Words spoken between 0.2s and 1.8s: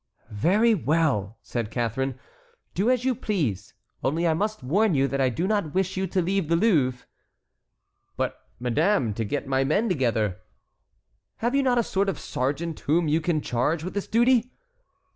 "Very well," said